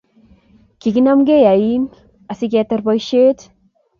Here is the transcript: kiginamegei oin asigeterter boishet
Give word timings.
kiginamegei 0.83 1.43
oin 1.51 1.85
asigeterter 2.35 2.85
boishet 2.87 3.39